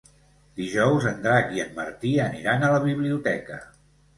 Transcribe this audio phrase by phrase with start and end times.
[0.61, 3.61] Dijous en Drac i en Martí aniran a la biblioteca.